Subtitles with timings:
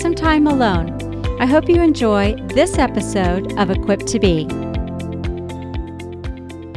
[0.00, 4.59] some time alone, I hope you enjoy this episode of Equipped to Be.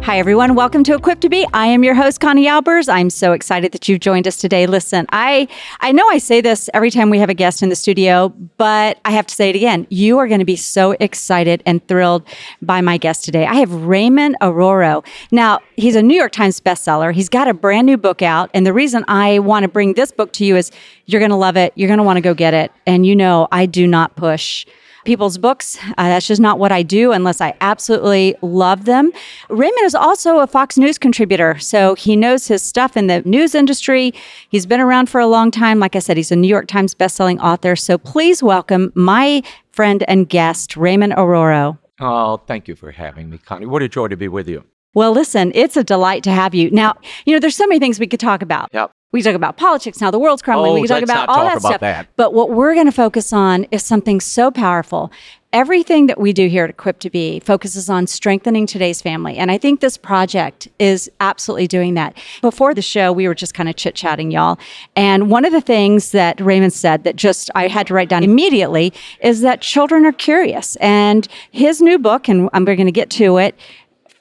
[0.03, 0.53] Hi, everyone.
[0.55, 1.48] Welcome to Equipped to Be.
[1.53, 2.89] I am your host, Connie Albers.
[2.89, 4.67] I'm so excited that you've joined us today.
[4.67, 5.48] Listen, I,
[5.80, 8.27] I know I say this every time we have a guest in the studio,
[8.58, 9.88] but I have to say it again.
[9.89, 12.27] You are going to be so excited and thrilled
[12.61, 13.45] by my guest today.
[13.45, 15.05] I have Raymond Arroyo.
[15.31, 17.13] Now, he's a New York Times bestseller.
[17.13, 18.49] He's got a brand new book out.
[18.53, 20.70] And the reason I want to bring this book to you is
[21.05, 21.72] you're going to love it.
[21.75, 22.73] You're going to want to go get it.
[22.86, 24.66] And you know, I do not push
[25.03, 25.77] people's books.
[25.97, 29.11] Uh, that's just not what I do unless I absolutely love them.
[29.49, 33.55] Raymond is also a Fox News contributor, so he knows his stuff in the news
[33.55, 34.13] industry.
[34.49, 35.79] He's been around for a long time.
[35.79, 37.75] Like I said, he's a New York Times bestselling author.
[37.75, 41.77] So please welcome my friend and guest, Raymond Arroyo.
[41.99, 43.65] Oh, thank you for having me, Connie.
[43.65, 44.63] What a joy to be with you.
[44.95, 46.69] Well, listen, it's a delight to have you.
[46.69, 48.69] Now, you know, there's so many things we could talk about.
[48.73, 48.91] Yep.
[49.14, 50.72] We talk about politics, how the world's crumbling.
[50.72, 51.81] Oh, we can talk about all that about stuff.
[51.81, 52.08] that.
[52.16, 55.11] But what we're going to focus on is something so powerful.
[55.53, 59.38] Everything that we do here at Equipped to Be focuses on strengthening today's family.
[59.38, 62.17] And I think this project is absolutely doing that.
[62.42, 64.58] Before the show, we were just kind of chit chatting, y'all.
[64.95, 68.23] And one of the things that Raymond said that just I had to write down
[68.23, 70.75] immediately is that children are curious.
[70.77, 73.55] And his new book, and I'm going to get to it,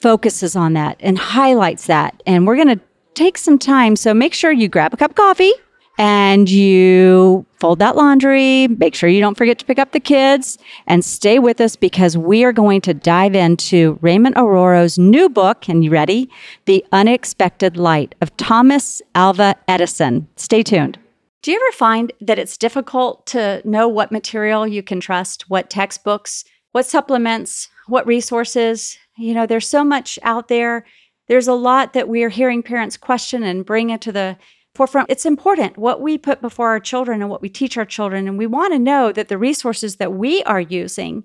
[0.01, 2.21] focuses on that and highlights that.
[2.27, 2.79] And we're going to
[3.13, 3.95] take some time.
[3.95, 5.53] So make sure you grab a cup of coffee
[5.97, 8.67] and you fold that laundry.
[8.67, 12.17] Make sure you don't forget to pick up the kids and stay with us because
[12.17, 15.69] we are going to dive into Raymond Arroyo's new book.
[15.69, 16.29] And you ready?
[16.65, 20.27] The Unexpected Light of Thomas Alva Edison.
[20.35, 20.97] Stay tuned.
[21.43, 25.69] Do you ever find that it's difficult to know what material you can trust, what
[25.69, 28.97] textbooks, what supplements, what resources?
[29.17, 30.85] You know, there's so much out there.
[31.33, 34.37] There's a lot that we are hearing parents question and bring it to the
[34.75, 35.09] forefront.
[35.09, 38.27] It's important what we put before our children and what we teach our children.
[38.27, 41.23] And we want to know that the resources that we are using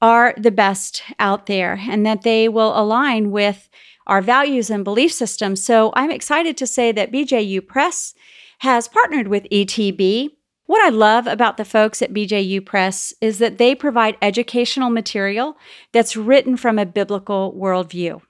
[0.00, 3.68] are the best out there and that they will align with
[4.06, 5.62] our values and belief systems.
[5.62, 8.14] So I'm excited to say that BJU Press
[8.60, 10.30] has partnered with ETB.
[10.64, 15.58] What I love about the folks at BJU Press is that they provide educational material
[15.92, 18.22] that's written from a biblical worldview.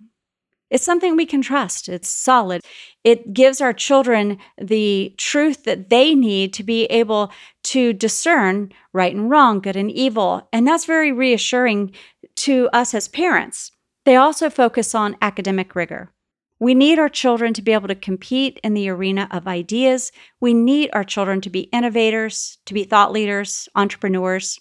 [0.70, 1.88] It's something we can trust.
[1.88, 2.62] It's solid.
[3.02, 7.32] It gives our children the truth that they need to be able
[7.64, 10.48] to discern right and wrong, good and evil.
[10.52, 11.92] And that's very reassuring
[12.36, 13.72] to us as parents.
[14.04, 16.12] They also focus on academic rigor.
[16.60, 20.12] We need our children to be able to compete in the arena of ideas.
[20.40, 24.60] We need our children to be innovators, to be thought leaders, entrepreneurs.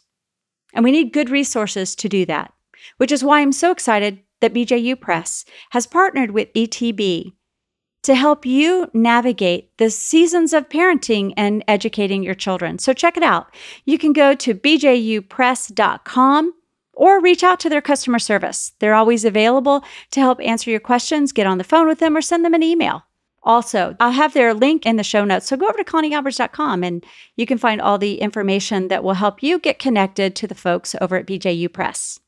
[0.73, 2.53] And we need good resources to do that,
[2.97, 7.33] which is why I'm so excited that BJU Press has partnered with ETB
[8.03, 12.79] to help you navigate the seasons of parenting and educating your children.
[12.79, 13.53] So check it out.
[13.85, 16.53] You can go to bjupress.com
[16.93, 18.73] or reach out to their customer service.
[18.79, 22.21] They're always available to help answer your questions, get on the phone with them, or
[22.21, 23.03] send them an email.
[23.43, 25.47] Also, I'll have their link in the show notes.
[25.47, 27.05] So go over to conniealbers.com and
[27.37, 30.93] you can find all the information that will help you get connected to the folks
[30.99, 32.19] over at BJU Press.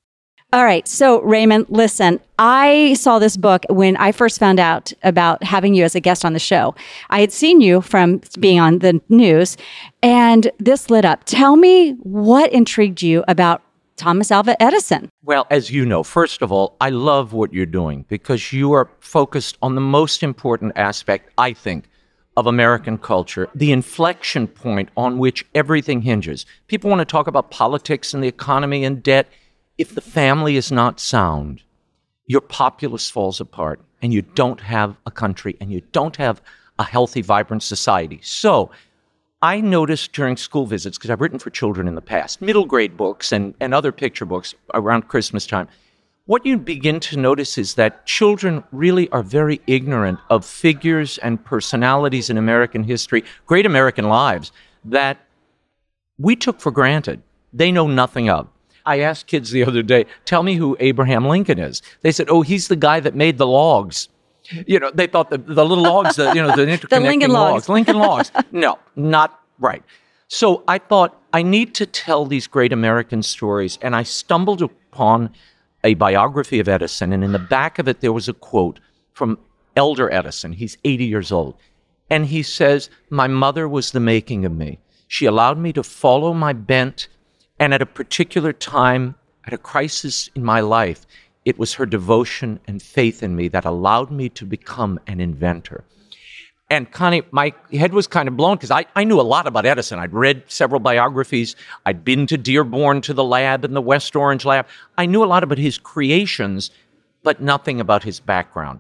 [0.54, 0.86] All right.
[0.86, 5.86] So, Raymond, listen, I saw this book when I first found out about having you
[5.86, 6.76] as a guest on the show.
[7.10, 9.56] I had seen you from being on the news,
[10.04, 11.24] and this lit up.
[11.24, 13.62] Tell me what intrigued you about
[13.96, 15.10] Thomas Alva Edison.
[15.24, 18.90] Well, as you know, first of all, I love what you're doing because you are
[19.00, 21.88] focused on the most important aspect, I think,
[22.36, 26.46] of American culture, the inflection point on which everything hinges.
[26.68, 29.30] People want to talk about politics and the economy and debt.
[29.78, 31.64] If the family is not sound,
[32.26, 36.42] your populace falls apart and you don't have a country and you don't have
[36.78, 38.20] a healthy, vibrant society.
[38.24, 38.72] So,
[39.44, 42.96] I noticed during school visits, because I've written for children in the past, middle grade
[42.96, 45.68] books and, and other picture books around Christmas time,
[46.26, 51.44] what you begin to notice is that children really are very ignorant of figures and
[51.44, 54.52] personalities in American history, great American lives,
[54.86, 55.18] that
[56.20, 57.24] we took for granted.
[57.52, 58.48] They know nothing of.
[58.86, 61.82] I asked kids the other day, tell me who Abraham Lincoln is.
[62.02, 64.10] They said, oh, he's the guy that made the logs.
[64.66, 67.70] You know, they thought the, the little logs, the, you know, the interconnecting Lincoln logs.
[67.70, 68.32] Lincoln logs.
[68.52, 69.84] No, not right.
[70.28, 73.78] So I thought I need to tell these great American stories.
[73.82, 75.32] And I stumbled upon
[75.84, 78.80] a biography of Edison, and in the back of it, there was a quote
[79.14, 79.40] from
[79.76, 80.54] Elder Edison.
[80.54, 81.56] He's 80 years old.
[82.10, 84.80] And he says, My mother was the making of me.
[85.08, 87.08] She allowed me to follow my bent,
[87.62, 89.14] and at a particular time,
[89.46, 91.06] at a crisis in my life,
[91.46, 95.84] it was her devotion and faith in me that allowed me to become an inventor.
[96.72, 99.68] And Connie, my head was kind of blown because I, I knew a lot about
[99.68, 100.00] Edison.
[100.00, 101.56] I'd read several biographies.
[101.86, 104.66] I'd been to Dearborn to the lab and the West Orange lab.
[104.98, 106.72] I knew a lot about his creations,
[107.22, 108.80] but nothing about his background.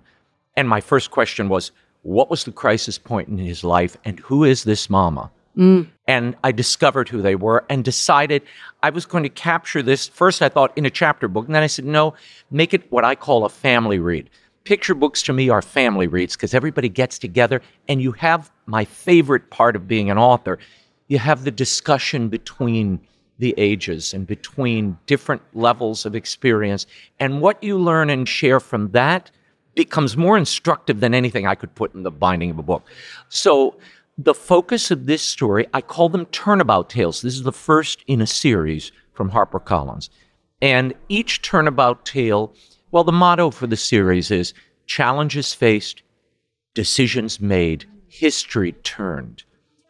[0.57, 4.43] And my first question was, what was the crisis point in his life and who
[4.43, 5.29] is this mama?
[5.57, 5.87] Mm.
[6.07, 8.43] And I discovered who they were and decided
[8.83, 10.07] I was going to capture this.
[10.07, 12.13] First, I thought in a chapter book, and then I said, no,
[12.49, 14.29] make it what I call a family read.
[14.63, 18.85] Picture books to me are family reads because everybody gets together and you have my
[18.85, 20.59] favorite part of being an author.
[21.07, 22.99] You have the discussion between
[23.39, 26.85] the ages and between different levels of experience.
[27.19, 29.31] And what you learn and share from that
[29.73, 32.83] becomes more instructive than anything I could put in the binding of a book.
[33.29, 33.77] So,
[34.23, 37.21] the focus of this story, I call them turnabout tales.
[37.21, 40.09] This is the first in a series from HarperCollins.
[40.61, 42.53] And each turnabout tale,
[42.91, 44.53] well, the motto for the series is
[44.85, 46.03] challenges faced,
[46.75, 49.43] decisions made, history turned.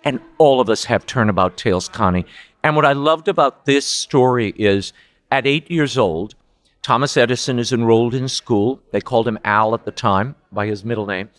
[0.04, 2.26] And all of us have turnabout tales, Connie.
[2.64, 4.94] And what I loved about this story is
[5.30, 6.36] at eight years old,
[6.82, 8.82] Thomas Edison is enrolled in school.
[8.92, 11.30] They called him Al at the time by his middle name.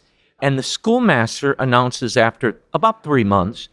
[0.42, 3.68] And the schoolmaster announces after about three months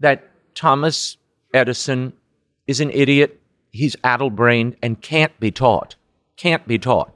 [0.00, 0.24] that
[0.54, 1.18] Thomas
[1.52, 2.14] Edison
[2.66, 3.38] is an idiot,
[3.70, 5.94] he's addle brained, and can't be taught.
[6.38, 7.14] Can't be taught.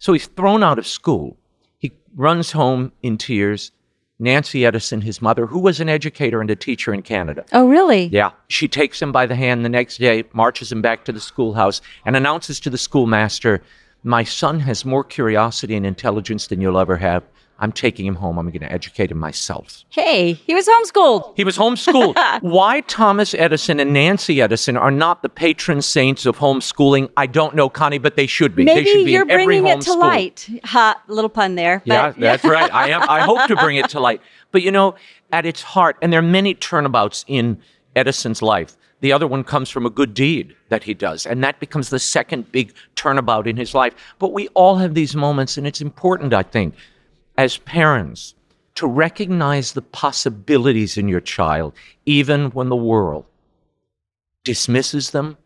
[0.00, 1.36] So he's thrown out of school.
[1.78, 3.70] He runs home in tears.
[4.18, 7.44] Nancy Edison, his mother, who was an educator and a teacher in Canada.
[7.52, 8.06] Oh, really?
[8.06, 8.32] Yeah.
[8.48, 11.80] She takes him by the hand the next day, marches him back to the schoolhouse,
[12.04, 13.62] and announces to the schoolmaster,
[14.02, 17.22] My son has more curiosity and intelligence than you'll ever have.
[17.60, 18.38] I'm taking him home.
[18.38, 19.84] I'm going to educate him myself.
[19.90, 21.34] Hey, he was homeschooled.
[21.36, 22.16] He was homeschooled.
[22.40, 27.54] Why Thomas Edison and Nancy Edison are not the patron saints of homeschooling, I don't
[27.54, 28.64] know, Connie, but they should be.
[28.64, 30.48] Maybe they should be you're bringing it to light.
[30.64, 31.82] Ha, little pun there.
[31.84, 32.72] Yeah, that's right.
[32.72, 33.02] I am.
[33.02, 34.22] I hope to bring it to light.
[34.52, 34.94] But you know,
[35.30, 37.60] at its heart, and there are many turnabouts in
[37.94, 38.76] Edison's life.
[39.00, 41.98] The other one comes from a good deed that he does, and that becomes the
[41.98, 43.94] second big turnabout in his life.
[44.18, 46.74] But we all have these moments, and it's important, I think,
[47.40, 48.34] as parents
[48.74, 51.72] to recognize the possibilities in your child,
[52.04, 53.24] even when the world
[54.44, 55.38] dismisses them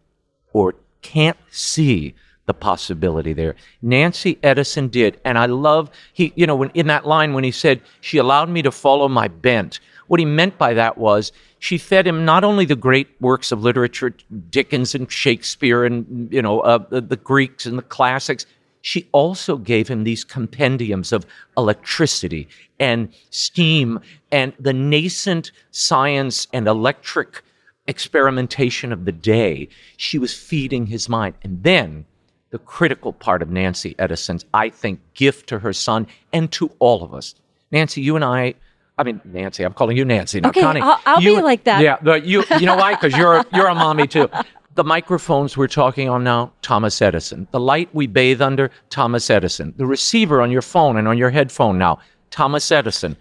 [0.52, 2.12] or can't see
[2.46, 3.54] the possibility there.
[3.80, 7.52] Nancy Edison did, and I love he, you know, when in that line when he
[7.52, 9.78] said she allowed me to follow my bent.
[10.08, 11.30] What he meant by that was
[11.60, 14.14] she fed him not only the great works of literature,
[14.50, 18.46] Dickens and Shakespeare, and you know uh, the, the Greeks and the classics
[18.84, 21.24] she also gave him these compendiums of
[21.56, 22.46] electricity
[22.78, 23.98] and steam
[24.30, 27.42] and the nascent science and electric
[27.86, 29.70] experimentation of the day.
[29.96, 31.34] She was feeding his mind.
[31.42, 32.04] And then
[32.50, 37.02] the critical part of Nancy Edison's, I think, gift to her son and to all
[37.02, 37.34] of us.
[37.72, 38.52] Nancy, you and I
[38.98, 40.80] I mean, Nancy, I'm calling you Nancy, not okay, Connie.
[40.80, 41.82] I'll, I'll you, be like that.
[41.82, 42.94] Yeah, but you, you know why?
[42.94, 44.28] Because you're you're a mommy too.
[44.74, 47.46] The microphones we're talking on now, Thomas Edison.
[47.52, 49.72] The light we bathe under, Thomas Edison.
[49.76, 52.00] The receiver on your phone and on your headphone now,
[52.30, 53.16] Thomas Edison.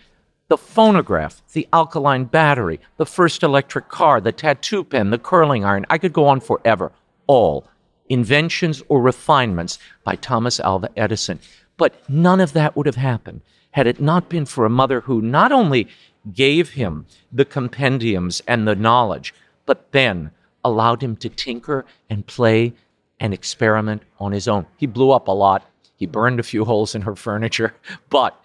[0.48, 5.86] The phonograph, the alkaline battery, the first electric car, the tattoo pen, the curling iron.
[5.92, 6.92] I could go on forever.
[7.28, 7.68] All
[8.10, 11.40] inventions or refinements by Thomas Alva Edison.
[11.78, 13.42] But none of that would have happened
[13.72, 15.88] had it not been for a mother who not only
[16.32, 19.36] gave him the compendiums and the knowledge,
[19.68, 20.32] but then
[20.64, 22.74] allowed him to tinker and play
[23.20, 24.66] and experiment on his own.
[24.78, 25.66] He blew up a lot.
[25.96, 27.74] He burned a few holes in her furniture,
[28.10, 28.40] but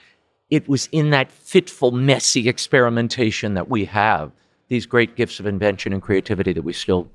[0.50, 4.32] it was in that fitful, messy experimentation that we have
[4.68, 7.08] these great gifts of invention and creativity that we still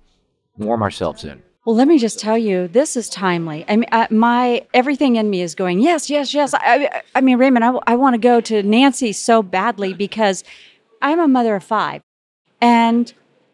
[0.57, 1.41] warm ourselves in.
[1.65, 3.63] Well, let me just tell you, this is timely.
[3.69, 6.53] I mean, I, my everything in me is going, yes, yes, yes.
[6.53, 10.43] I, I mean, Raymond, I, I want to go to Nancy so badly because
[11.01, 12.01] I'm a mother of five,
[12.59, 13.13] and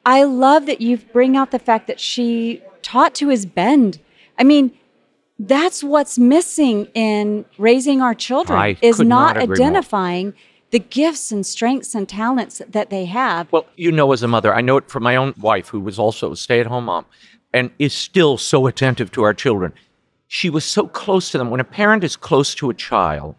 [0.09, 3.99] I love that you bring out the fact that she taught to his bend.
[4.39, 4.71] I mean,
[5.37, 9.67] that's what's missing in raising our children I is not, not agree more.
[9.67, 10.33] identifying
[10.71, 13.51] the gifts and strengths and talents that they have.
[13.51, 15.99] Well, you know, as a mother, I know it from my own wife, who was
[15.99, 17.05] also a stay at home mom
[17.53, 19.73] and is still so attentive to our children.
[20.27, 21.51] She was so close to them.
[21.51, 23.35] When a parent is close to a child,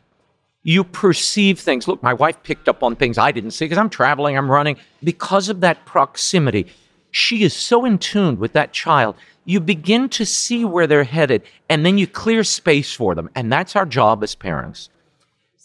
[0.62, 1.88] you perceive things.
[1.88, 4.76] Look, my wife picked up on things I didn't see because I'm traveling, I'm running.
[5.02, 6.66] Because of that proximity,
[7.10, 9.16] she is so in tune with that child.
[9.44, 13.30] You begin to see where they're headed, and then you clear space for them.
[13.34, 14.90] And that's our job as parents.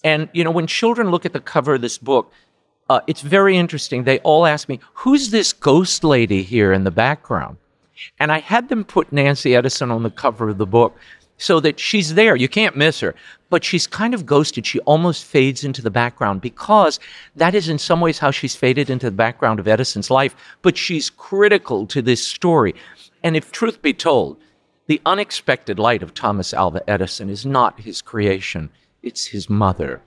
[0.03, 2.31] And, you know, when children look at the cover of this book,
[2.89, 4.03] uh, it's very interesting.
[4.03, 7.57] They all ask me, Who's this ghost lady here in the background?
[8.19, 10.97] And I had them put Nancy Edison on the cover of the book
[11.37, 12.35] so that she's there.
[12.35, 13.15] You can't miss her.
[13.49, 14.65] But she's kind of ghosted.
[14.65, 16.99] She almost fades into the background because
[17.35, 20.35] that is in some ways how she's faded into the background of Edison's life.
[20.61, 22.73] But she's critical to this story.
[23.23, 24.37] And if truth be told,
[24.87, 28.69] the unexpected light of Thomas Alva Edison is not his creation,
[29.01, 30.01] it's his mother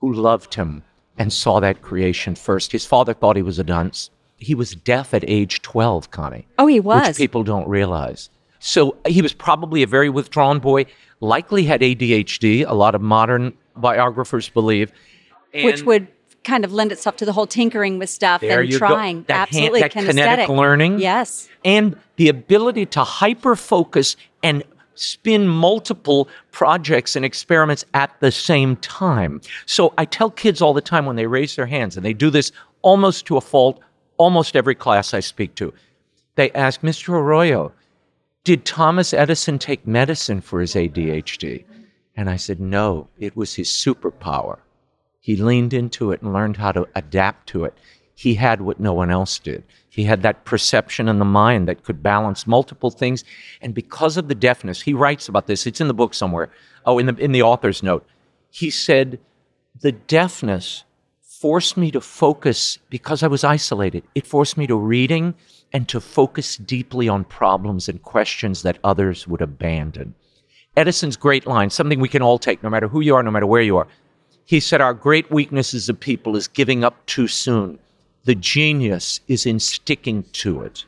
[0.00, 0.82] who loved him
[1.18, 2.72] and saw that creation first.
[2.72, 4.10] His father thought he was a dunce.
[4.36, 6.46] He was deaf at age 12, Connie.
[6.58, 7.08] Oh, he was.
[7.08, 8.30] Which people don't realize.
[8.60, 10.86] So uh, he was probably a very withdrawn boy,
[11.20, 14.92] likely had ADHD, a lot of modern biographers believe.
[15.52, 16.06] which would
[16.44, 19.16] kind of lend itself to the whole tinkering with stuff and trying.
[19.16, 19.80] Hand- Absolutely.
[19.80, 21.00] that kinetic learning.
[21.00, 21.48] Yes.
[21.64, 24.62] and the ability to hyper focus and
[24.94, 29.40] spin multiple projects and experiments at the same time.
[29.66, 32.30] So I tell kids all the time when they raise their hands, and they do
[32.30, 32.52] this
[32.82, 33.80] almost to a fault,
[34.18, 35.72] almost every class I speak to.
[36.34, 37.10] They ask, Mr.
[37.14, 37.72] Arroyo,
[38.44, 41.64] did Thomas Edison take medicine for his ADHD?
[42.16, 44.58] And I said, no, it was his superpower.
[45.20, 47.74] He leaned into it and learned how to adapt to it.
[48.14, 49.64] He had what no one else did.
[49.88, 53.24] He had that perception in the mind that could balance multiple things.
[53.60, 55.66] And because of the deafness, he writes about this.
[55.66, 56.50] It's in the book somewhere.
[56.84, 58.06] Oh, in the, in the author's note.
[58.50, 59.18] He said,
[59.80, 60.84] the deafness
[61.22, 64.04] forced me to focus because I was isolated.
[64.14, 65.34] It forced me to reading
[65.72, 70.14] and to focus deeply on problems and questions that others would abandon.
[70.76, 73.46] Edison's great line, something we can all take, no matter who you are, no matter
[73.46, 73.88] where you are.
[74.44, 77.78] He said, Our great weakness as a people is giving up too soon.
[78.24, 80.84] The genius is in sticking to it.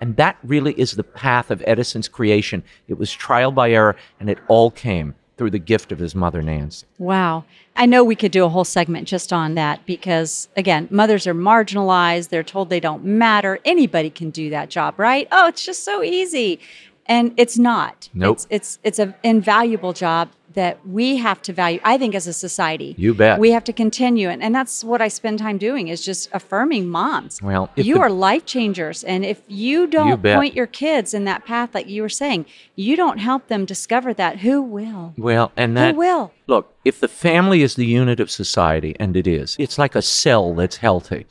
[0.00, 2.64] And that really is the path of Edison's creation.
[2.88, 6.42] It was trial by error, and it all came through the gift of his mother,
[6.42, 6.86] Nancy.
[6.98, 7.44] Wow.
[7.74, 11.34] I know we could do a whole segment just on that because, again, mothers are
[11.34, 12.28] marginalized.
[12.28, 13.58] They're told they don't matter.
[13.64, 15.26] Anybody can do that job, right?
[15.32, 16.60] Oh, it's just so easy.
[17.06, 18.08] And it's not.
[18.14, 18.36] Nope.
[18.36, 21.80] It's it's it's an invaluable job that we have to value.
[21.84, 23.38] I think as a society, You bet.
[23.38, 26.88] we have to continue, and, and that's what I spend time doing is just affirming
[26.88, 27.40] moms.
[27.42, 30.36] Well, you the- are life changers, and if you don't bet.
[30.38, 34.12] point your kids in that path, like you were saying, you don't help them discover
[34.14, 34.38] that.
[34.40, 35.14] Who will?
[35.16, 36.32] Well, and that Who will?
[36.46, 40.02] Look, if the family is the unit of society, and it is, it's like a
[40.02, 41.26] cell that's healthy.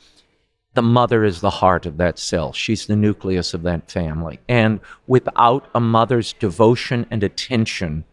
[0.74, 2.54] The mother is the heart of that cell.
[2.54, 4.40] She's the nucleus of that family.
[4.48, 8.04] And without a mother's devotion and attention,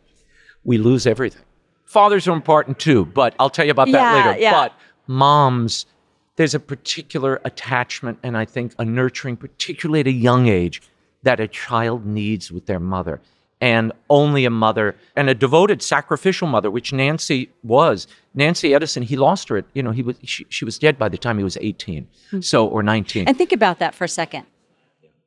[0.64, 1.42] we lose everything.
[1.86, 4.40] Fathers are important too, but I'll tell you about that Yeah, later.
[4.42, 4.52] yeah.
[4.52, 4.74] But
[5.08, 5.86] moms,
[6.36, 10.82] there's a particular attachment and I think a nurturing, particularly at a young age,
[11.24, 13.20] that a child needs with their mother.
[13.62, 18.08] And only a mother and a devoted sacrificial mother, which Nancy was.
[18.34, 21.10] Nancy Edison, he lost her at, you know, he was she, she was dead by
[21.10, 22.08] the time he was 18.
[22.32, 22.40] Hmm.
[22.40, 23.28] So or 19.
[23.28, 24.46] And think about that for a second.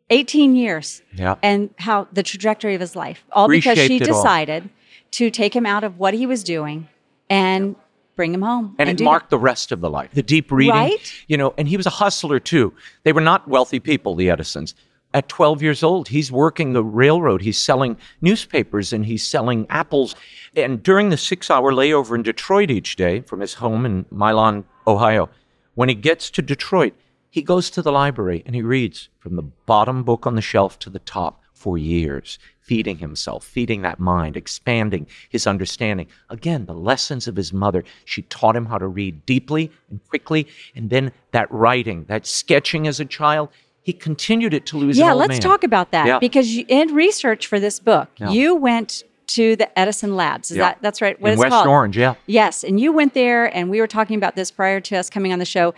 [0.09, 1.03] 18 years.
[1.15, 1.35] Yeah.
[1.43, 4.71] And how the trajectory of his life, all because she decided all.
[5.12, 6.88] Decided to take him out of what he was doing
[7.28, 7.76] and
[8.16, 8.75] bring him home.
[8.78, 10.11] and it do marked the rest of the life.
[10.12, 11.12] The deep reading, Right?
[11.28, 12.73] you know, and he was a hustler too.
[13.04, 14.75] They were not wealthy people, the Edisons.
[15.14, 17.42] At 12 years old, he's working the railroad.
[17.42, 20.14] He's selling newspapers and he's selling apples.
[20.57, 24.64] And during the six hour layover in Detroit each day from his home in Milan,
[24.87, 25.28] Ohio,
[25.75, 26.95] when he gets to Detroit,
[27.28, 30.78] he goes to the library and he reads from the bottom book on the shelf
[30.81, 36.09] to the top for years, feeding himself, feeding that mind, expanding his understanding.
[36.28, 37.85] Again, the lessons of his mother.
[38.04, 40.49] She taught him how to read deeply and quickly.
[40.75, 43.49] And then that writing, that sketching as a child,
[43.83, 45.40] he continued it to lose an yeah, let's man.
[45.40, 46.19] talk about that Yeah.
[46.19, 48.31] because you, in research for this book, Yeah.
[48.31, 50.50] you went to the Edison Labs.
[50.50, 50.64] Is Yeah.
[50.64, 51.19] that that's right?
[51.21, 51.69] What in it's West called?
[51.69, 52.14] Orange, yeah.
[52.26, 55.33] Yes, and you went there, and we were talking about this prior to us coming
[55.33, 55.75] on the show.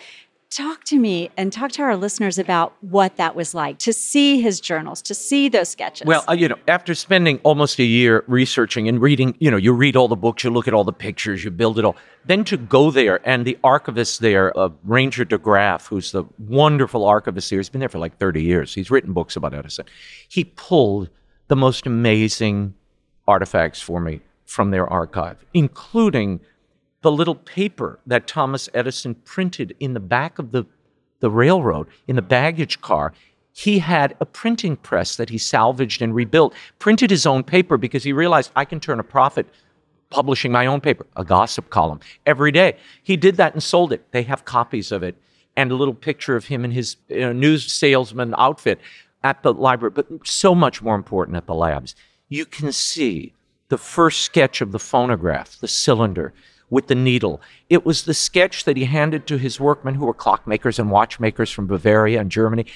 [0.55, 4.41] Talk to me and talk to our listeners about what that was like to see
[4.41, 6.07] his journals, to see those sketches.
[6.07, 9.73] Well, uh, you know, after spending almost a year researching and reading, you know, you
[9.73, 11.97] read all the books, you look at all the pictures, you build it all.
[12.25, 17.51] Then to go there and the archivist there, uh, Ranger DeGraaf, who's the wonderful archivist
[17.51, 18.73] here, he's been there for like 30 years.
[18.73, 19.87] He's written books about Edison.
[20.29, 21.11] He pulled
[21.49, 22.75] the most amazing
[23.27, 26.39] artifacts for me from their archive, including
[27.05, 30.65] the little paper that Thomas Edison printed in the back of the,
[31.21, 33.13] the railroad, in the baggage car.
[33.53, 38.05] He had a printing press that he salvaged and rebuilt, printed his own paper because
[38.05, 39.47] he realized I can turn a profit
[40.09, 42.79] publishing my own paper, a gossip column, every day.
[43.03, 44.11] He did that and sold it.
[44.13, 45.15] They have copies of it.
[45.57, 48.81] and a little picture of him in his uh, news salesman outfit
[49.23, 49.93] at the library.
[49.95, 51.95] But so much more important at the labs,
[52.31, 53.35] you can see
[53.69, 56.33] the first sketch of the phonograph, the cylinder
[56.71, 57.41] with the needle.
[57.69, 61.51] It was the sketch that he handed to his workmen who were clockmakers and watchmakers
[61.51, 62.67] from Bavaria and Germany.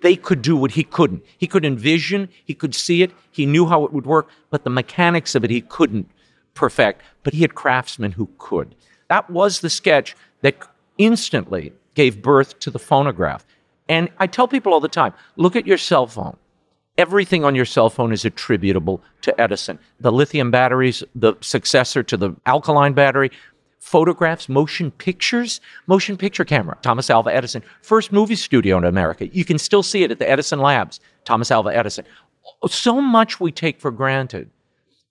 [0.00, 1.24] They could do what he couldn't.
[1.38, 4.70] He could envision, he could see it, he knew how it would work, but the
[4.70, 6.08] mechanics of it he couldn't
[6.54, 7.02] perfect.
[7.22, 8.74] But he had craftsmen who could.
[9.08, 10.56] That was the sketch that
[10.98, 13.44] instantly gave birth to the phonograph.
[13.88, 16.36] And I tell people all the time look at your cell phone.
[17.02, 19.80] Everything on your cell phone is attributable to Edison.
[19.98, 23.32] The lithium batteries, the successor to the alkaline battery,
[23.80, 29.26] photographs, motion pictures, motion picture camera, Thomas Alva Edison, first movie studio in America.
[29.26, 32.04] You can still see it at the Edison Labs, Thomas Alva Edison.
[32.68, 34.48] So much we take for granted.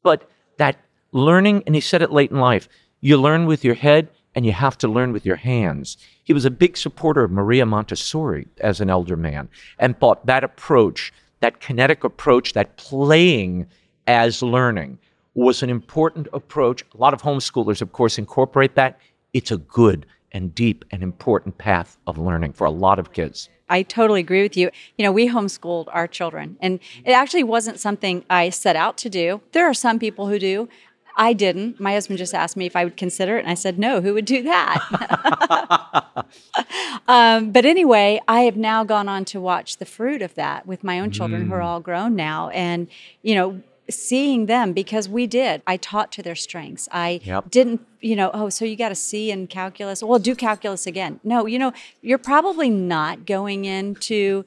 [0.02, 0.30] But
[0.60, 0.78] that
[1.12, 2.70] learning, and he said it late in life,
[3.02, 5.98] you learn with your head and you have to learn with your hands.
[6.24, 10.46] He was a big supporter of Maria Montessori as an elder man and thought that
[10.46, 13.68] approach that kinetic approach, that playing
[14.08, 14.98] as learning,
[15.34, 16.84] was an important approach.
[16.94, 19.00] A lot of homeschoolers, of course, incorporate that.
[19.34, 23.50] It's a good and deep and important path of learning for a lot of kids.
[23.70, 24.70] I totally agree with you.
[24.98, 29.10] You know, we homeschooled our children, and it actually wasn't something I set out to
[29.10, 29.42] do.
[29.54, 30.68] There are some people who do.
[31.16, 31.80] I didn't.
[31.80, 34.14] My husband just asked me if I would consider it, and I said, no, who
[34.14, 36.16] would do that?
[37.08, 40.84] um, but anyway, I have now gone on to watch the fruit of that with
[40.84, 41.48] my own children mm.
[41.48, 41.66] who are mm.
[41.66, 42.50] all grown now.
[42.50, 42.88] And,
[43.22, 45.62] you know, seeing them because we did.
[45.68, 46.88] I taught to their strengths.
[46.92, 47.50] I yep.
[47.50, 50.02] didn't, you know, oh, so you got a C in calculus.
[50.02, 51.20] Well, do calculus again.
[51.24, 54.46] No, you know, you're probably not going into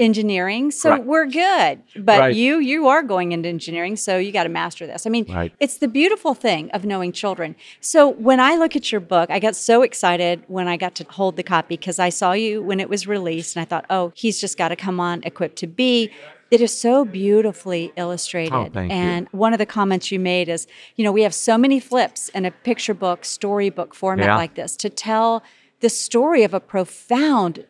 [0.00, 1.04] engineering so right.
[1.04, 2.34] we're good but right.
[2.34, 5.52] you you are going into engineering so you got to master this i mean right.
[5.60, 9.38] it's the beautiful thing of knowing children so when i look at your book i
[9.38, 12.80] got so excited when i got to hold the copy because i saw you when
[12.80, 15.66] it was released and i thought oh he's just got to come on equipped to
[15.66, 16.10] be
[16.50, 18.52] it is so beautifully illustrated.
[18.52, 19.38] Oh, and you.
[19.38, 22.44] one of the comments you made is, you know, we have so many flips in
[22.44, 24.36] a picture book, storybook format yeah.
[24.36, 25.44] like this to tell
[25.80, 27.66] the story of a profound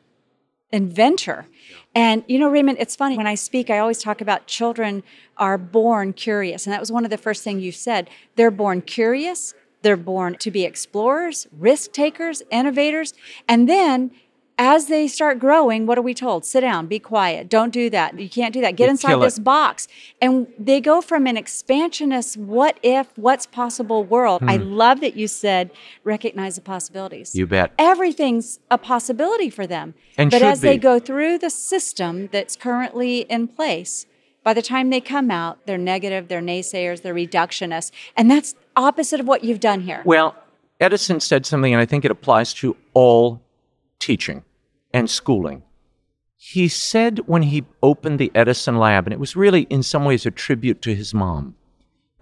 [0.73, 1.47] inventor.
[1.95, 5.03] And you know, Raymond, it's funny when I speak, I always talk about children
[5.37, 6.67] are born curious.
[6.67, 8.09] And that was one of the first things you said.
[8.37, 13.15] They're born curious, they're born to be explorers, risk takers, innovators.
[13.49, 14.13] And then
[14.61, 16.45] as they start growing, what are we told?
[16.45, 18.21] Sit down, be quiet, don't do that.
[18.21, 18.77] You can't do that.
[18.77, 19.89] Get inside this box.
[20.21, 24.43] And they go from an expansionist, what if, what's possible world.
[24.43, 24.51] Hmm.
[24.51, 25.71] I love that you said
[26.05, 27.35] recognize the possibilities.
[27.35, 27.73] You bet.
[27.79, 29.95] Everything's a possibility for them.
[30.19, 30.69] And but as be.
[30.69, 34.05] they go through the system that's currently in place,
[34.45, 37.93] by the time they come out, they're negative, they're naysayers, they're reductionists.
[38.15, 40.03] And that's opposite of what you've done here.
[40.05, 40.37] Well,
[40.81, 43.41] Edison said something, and I think it applies to all
[43.99, 44.45] teaching
[44.93, 45.63] and schooling.
[46.37, 50.25] He said when he opened the Edison lab, and it was really in some ways
[50.25, 51.55] a tribute to his mom,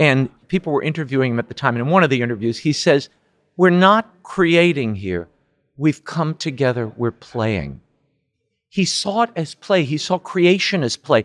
[0.01, 1.77] and people were interviewing him at the time.
[1.77, 3.09] And in one of the interviews, he says,
[3.57, 5.29] We're not creating here.
[5.77, 7.81] We've come together, we're playing.
[8.69, 11.25] He saw it as play, he saw creation as play.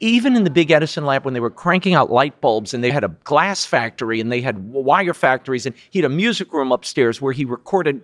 [0.00, 2.92] Even in the big Edison lab, when they were cranking out light bulbs and they
[2.92, 6.70] had a glass factory and they had wire factories, and he had a music room
[6.70, 8.00] upstairs where he recorded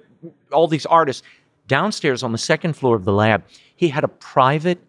[0.50, 1.22] all these artists
[1.66, 3.44] downstairs on the second floor of the lab,
[3.76, 4.80] he had a private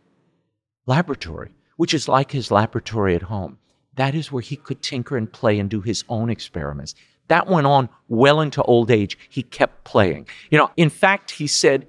[0.86, 3.58] laboratory, which is like his laboratory at home.
[3.96, 6.96] That is where he could tinker and play and do his own experiments.
[7.28, 9.18] That went on well into old age.
[9.30, 10.28] He kept playing.
[10.52, 11.88] You know, in fact, he said,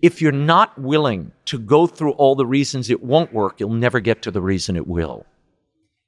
[0.00, 4.00] if you're not willing to go through all the reasons it won't work, you'll never
[4.00, 5.26] get to the reason it will.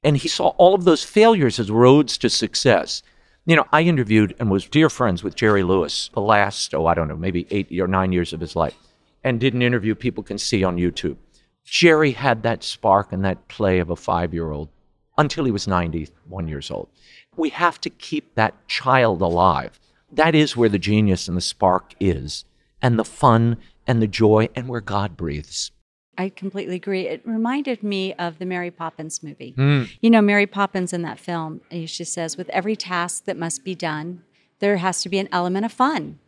[0.03, 3.03] And he saw all of those failures as roads to success.
[3.45, 6.93] You know, I interviewed and was dear friends with Jerry Lewis the last, oh, I
[6.93, 8.75] don't know, maybe eight or nine years of his life,
[9.21, 11.17] and did an interview people can see on YouTube.
[11.65, 14.69] Jerry had that spark and that play of a five year old
[15.17, 16.87] until he was 91 years old.
[17.35, 19.77] We have to keep that child alive.
[20.09, 22.45] That is where the genius and the spark is,
[22.81, 25.71] and the fun and the joy, and where God breathes.
[26.17, 27.07] I completely agree.
[27.07, 29.53] It reminded me of the Mary Poppins movie.
[29.57, 29.89] Mm.
[29.99, 33.75] You know, Mary Poppins in that film, she says, with every task that must be
[33.75, 34.23] done,
[34.59, 36.19] there has to be an element of fun.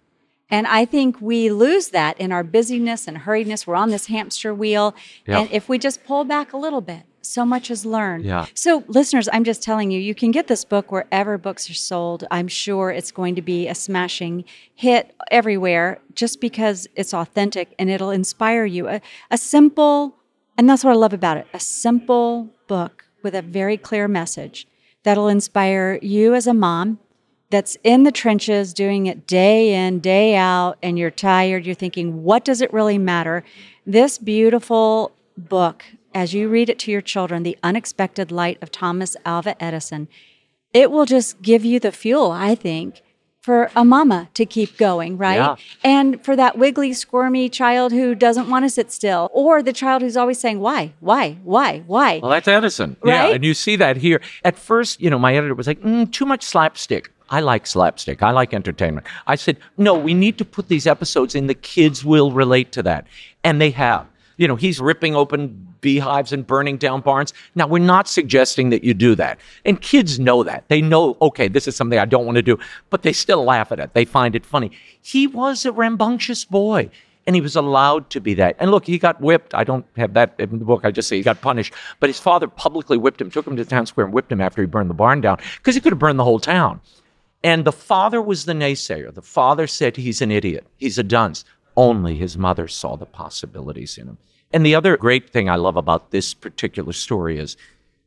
[0.50, 3.65] And I think we lose that in our busyness and hurriedness.
[3.65, 4.93] We're on this hamster wheel.
[5.26, 5.38] Yep.
[5.38, 7.04] And if we just pull back a little bit,
[7.36, 8.24] so much is learned.
[8.24, 8.45] Yeah.
[8.54, 12.24] So, listeners, I'm just telling you, you can get this book wherever books are sold.
[12.32, 17.89] I'm sure it's going to be a smashing hit everywhere just because it's authentic and
[17.89, 18.88] it'll inspire you.
[18.88, 20.15] A, a simple,
[20.58, 24.65] and that's what I love about it, a simple book with a very clear message
[25.04, 27.00] that'll inspire you as a mom,
[27.50, 32.24] that's in the trenches doing it day in, day out, and you're tired, you're thinking,
[32.24, 33.43] what does it really matter?
[33.86, 35.84] This beautiful book,
[36.15, 40.08] as you read it to your children, The Unexpected Light of Thomas Alva Edison,
[40.73, 43.01] it will just give you the fuel, I think,
[43.41, 45.36] for a mama to keep going, right?
[45.36, 45.56] Yeah.
[45.84, 50.01] And for that wiggly, squirmy child who doesn't want to sit still, or the child
[50.01, 52.19] who's always saying, why, why, why, why?
[52.19, 52.97] Well, that's Edison.
[53.04, 53.28] Right?
[53.28, 54.21] Yeah, and you see that here.
[54.43, 57.12] At first, you know, my editor was like, mm, too much slapstick.
[57.30, 58.23] I like slapstick.
[58.23, 59.06] I like entertainment.
[59.28, 61.47] I said, no, we need to put these episodes in.
[61.47, 63.06] The kids will relate to that.
[63.43, 64.08] And they have.
[64.38, 67.34] You know, he's ripping open beehives and burning down barns.
[67.54, 69.39] Now, we're not suggesting that you do that.
[69.65, 70.65] And kids know that.
[70.67, 72.58] They know, okay, this is something I don't want to do,
[72.89, 73.93] but they still laugh at it.
[73.93, 74.71] They find it funny.
[75.02, 76.89] He was a rambunctious boy.
[77.28, 78.56] And he was allowed to be that.
[78.60, 79.56] And look, he got whipped.
[79.56, 80.82] I don't have that in the book.
[80.84, 81.74] I just say he got punished.
[82.00, 84.41] But his father publicly whipped him, took him to the town square and whipped him
[84.41, 86.82] after he burned the barn down because he could have burned the whole town.
[87.43, 89.13] And the father was the naysayer.
[89.13, 91.45] The father said he's an idiot, he's a dunce.
[91.78, 94.18] Only his mother saw the possibilities in him.
[94.54, 97.58] And the other great thing I love about this particular story is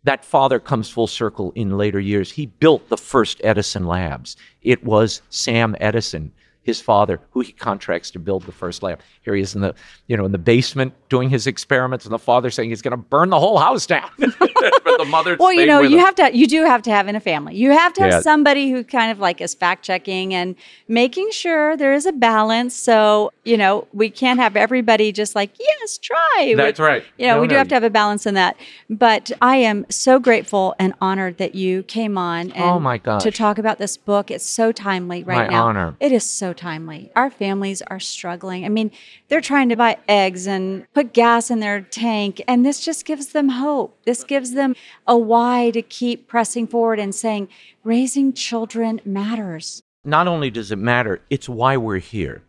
[0.04, 2.33] that father comes full circle in later years.
[2.33, 4.37] He built the first Edison labs.
[4.62, 6.33] It was Sam Edison,
[6.68, 9.00] his father, who he contracts to build the first lab.
[9.22, 9.74] Here he is in the,
[10.07, 12.96] you know, in the basement doing his experiments, and the father saying he's going to
[12.98, 14.11] burn the whole house down.
[14.18, 16.04] but the mother, Well, you know, you him.
[16.04, 17.57] have to, you do have to have in a family.
[17.57, 18.20] You have to have Yeah.
[18.20, 20.54] somebody who kind of like is fact checking and
[20.88, 22.74] making sure there is a balance.
[22.74, 26.52] So, you know, we can't have everybody just like, yes, try.
[26.54, 27.04] That's We- right.
[27.16, 27.59] You know, No, we do no.
[27.59, 28.57] have to have a balance in that.
[28.90, 32.98] But I am so grateful and honored that you came on oh and Oh, my
[32.98, 33.22] gosh.
[33.22, 34.31] to talk about this book.
[34.31, 35.66] It's so timely right My now.
[35.66, 35.96] honor.
[36.00, 37.10] It is so timely.
[37.16, 38.66] Our families are struggling.
[38.66, 38.90] I mean,
[39.28, 43.28] they're trying to buy eggs and put gas in their tank, and this just gives
[43.28, 43.96] them hope.
[44.04, 44.74] This gives them
[45.06, 47.48] a why to keep pressing forward and saying,
[47.84, 49.82] raising children matters.
[50.04, 52.42] not only does it matter, it's why we're here.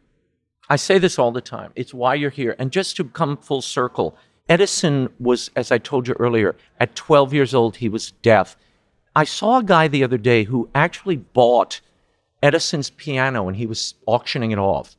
[0.69, 1.71] I say this all the time.
[1.75, 2.55] It's why you're here.
[2.59, 4.15] And just to come full circle,
[4.47, 8.55] Edison was, as I told you earlier, at 12 years old, he was deaf.
[9.15, 11.81] I saw a guy the other day who actually bought
[12.41, 14.95] Edison's piano and he was auctioning it off.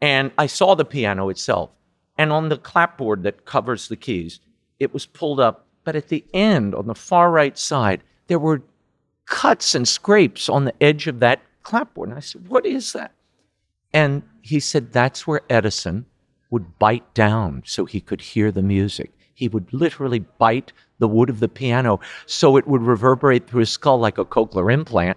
[0.00, 1.70] And I saw the piano itself.
[2.16, 4.40] And on the clapboard that covers the keys,
[4.78, 5.66] it was pulled up.
[5.84, 8.62] But at the end, on the far right side, there were
[9.26, 12.10] cuts and scrapes on the edge of that clapboard.
[12.10, 13.12] And I said, What is that?
[13.92, 16.06] And he said, That's where Edison
[16.50, 19.12] would bite down so he could hear the music.
[19.34, 23.70] He would literally bite the wood of the piano so it would reverberate through his
[23.70, 25.16] skull like a cochlear implant.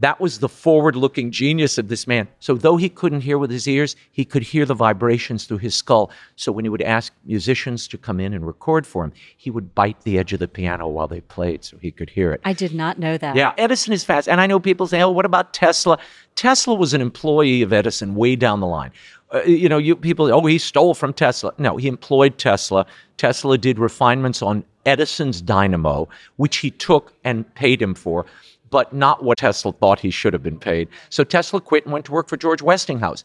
[0.00, 2.28] That was the forward looking genius of this man.
[2.38, 5.74] So, though he couldn't hear with his ears, he could hear the vibrations through his
[5.74, 6.10] skull.
[6.36, 9.74] So, when he would ask musicians to come in and record for him, he would
[9.74, 12.40] bite the edge of the piano while they played so he could hear it.
[12.44, 13.34] I did not know that.
[13.34, 14.28] Yeah, Edison is fast.
[14.28, 15.98] And I know people say, oh, what about Tesla?
[16.36, 18.92] Tesla was an employee of Edison way down the line.
[19.34, 21.52] Uh, you know, you people, oh, he stole from Tesla.
[21.58, 22.86] No, he employed Tesla.
[23.18, 28.24] Tesla did refinements on Edison's dynamo, which he took and paid him for,
[28.70, 30.88] but not what Tesla thought he should have been paid.
[31.10, 33.24] So Tesla quit and went to work for George Westinghouse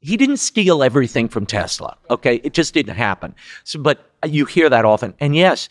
[0.00, 1.96] he didn't steal everything from Tesla.
[2.10, 3.34] Okay, it just didn't happen.
[3.64, 5.14] So, but you hear that often.
[5.18, 5.68] And yes,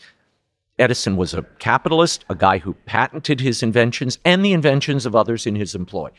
[0.78, 5.46] Edison was a capitalist, a guy who patented his inventions and the inventions of others
[5.46, 6.10] in his employ.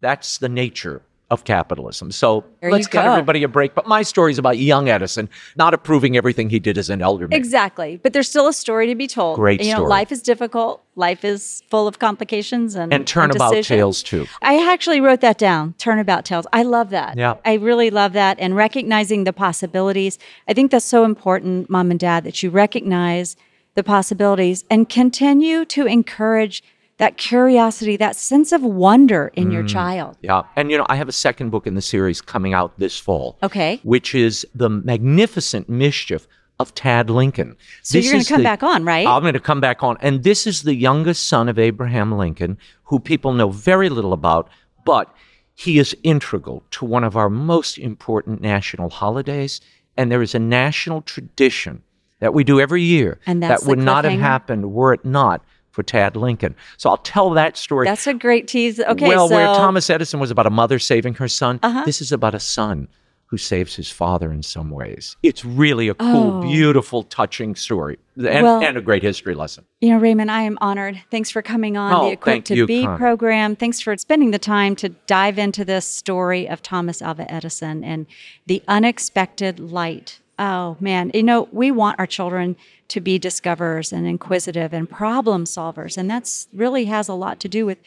[0.00, 1.02] That's the nature
[1.32, 2.12] of capitalism.
[2.12, 3.12] So There let's cut go.
[3.12, 3.74] everybody a break.
[3.74, 7.32] But my story is about young Edison, not approving everything he did as an elderman.
[7.32, 7.98] Exactly.
[8.02, 9.36] But there's still a story to be told.
[9.36, 9.88] Great you know, story.
[9.88, 10.82] life is difficult.
[10.94, 13.66] Life is full of complications and And turnabout decisions.
[13.78, 14.26] tales too.
[14.42, 15.72] I actually wrote that down.
[15.78, 16.46] Turnabout tales.
[16.52, 17.16] I love that.
[17.16, 17.36] Yeah.
[17.46, 18.38] I really love that.
[18.38, 20.18] And recognizing the possibilities.
[20.46, 23.36] I think that's so important, mom and dad, that you recognize
[23.74, 26.62] the possibilities and continue to encourage
[27.02, 29.52] that curiosity, that sense of wonder in Mm.
[29.54, 30.16] your child.
[30.22, 30.42] Yeah.
[30.54, 33.38] And, you know, I have a second book in the series coming out this fall.
[33.42, 33.80] Okay.
[33.82, 36.28] Which is The Magnificent Mischief
[36.60, 37.56] of Tad Lincoln.
[37.82, 39.04] So This you're going to come the- back on, right?
[39.04, 39.96] I'm going to come back on.
[40.00, 44.48] And this is the youngest son of Abraham Lincoln, who people know very little about,
[44.84, 45.12] but
[45.56, 49.60] he is integral to one of our most important national holidays.
[49.96, 51.82] And there is a national tradition
[52.20, 56.14] that we do every year that would not have happened were it not for Tad
[56.16, 56.54] Lincoln.
[56.76, 57.86] So I'll tell that story.
[57.86, 58.78] That's a great tease.
[58.78, 59.08] Okay.
[59.08, 59.46] well, so Uh-huh.
[59.52, 62.88] where Thomas Edison was about a mother saving her son, this is about a son
[63.26, 65.16] who saves his father in some ways.
[65.22, 66.42] It's really a cool, Oh.
[66.42, 69.64] beautiful, touching story and, Well- and a great history lesson.
[69.80, 71.00] You know, Raymond, I am honored.
[71.10, 72.98] Thanks for coming on Oh, the Equip thank to you, Be Con.
[72.98, 73.56] program.
[73.56, 78.04] Thanks for spending the time to dive into this story of Thomas Alva Edison and
[78.46, 80.18] the unexpected light.
[80.38, 81.10] Oh, man.
[81.14, 82.56] You know, we want our children
[82.88, 85.96] to be discoverers and inquisitive and problem solvers.
[85.96, 87.78] And that's really has a lot to do with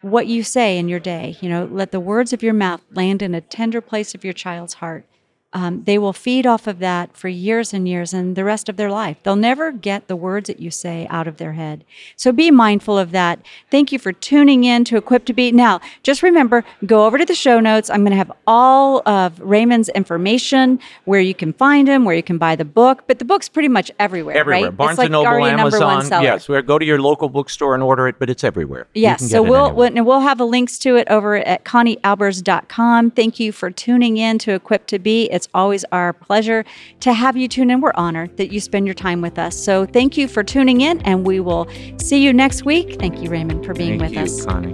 [0.00, 1.36] what you say in your day.
[1.40, 4.32] You know, let the words of your mouth land in a tender place of your
[4.32, 5.04] child's heart
[5.54, 8.76] um, they will feed off of that for years and years and the rest of
[8.76, 9.16] their life.
[9.22, 11.84] They'll never get the words that you say out of their head.
[12.16, 13.40] So be mindful of that.
[13.70, 15.50] Thank you for tuning in to Equipped to Be.
[15.50, 17.88] Now, just remember, go over to the show notes.
[17.88, 22.22] I'm going to have all of Raymond's information, where you can find him, where you
[22.22, 23.04] can buy the book.
[23.06, 24.36] But the book's pretty much everywhere.
[24.36, 24.68] Everywhere.
[24.68, 24.76] Right?
[24.76, 26.22] Barnes like and Noble, Amazon.
[26.22, 28.86] Yes, go to your local bookstore and order it, but it's everywhere.
[28.92, 29.30] Yes.
[29.30, 33.12] So we'll, we'll, we'll have the links to it over at conniealbers.com.
[33.12, 35.37] Thank you for tuning in to Equipped to Be.
[35.38, 36.64] It's always our pleasure
[36.98, 37.80] to have you tune in.
[37.80, 39.56] We're honored that you spend your time with us.
[39.56, 42.98] So thank you for tuning in, and we will see you next week.
[42.98, 44.44] Thank you, Raymond, for being thank with you, us.
[44.44, 44.72] Connie.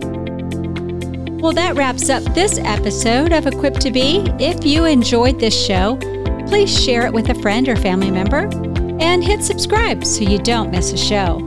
[1.42, 4.20] Well, that wraps up this episode of Equipped to Be.
[4.40, 5.98] If you enjoyed this show,
[6.46, 8.48] please share it with a friend or family member
[9.02, 11.46] and hit subscribe so you don't miss a show.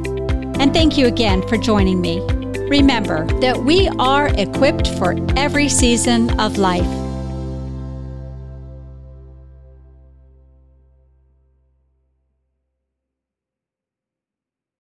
[0.60, 2.20] And thank you again for joining me.
[2.70, 7.07] Remember that we are equipped for every season of life.